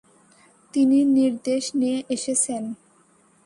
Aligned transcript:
তিনি 0.73 0.97
নির্দেশ 1.17 1.63
নিয়ে 1.79 1.97
এসেছেন। 2.09 2.63